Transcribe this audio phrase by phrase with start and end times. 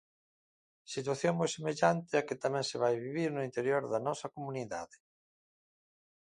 [0.95, 4.97] Situación moi semellante a que tamén se vai vivir no interior da nosa comunidade.